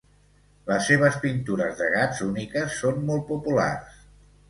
[0.71, 4.05] Les seves pintures de gats úniques són molt populars.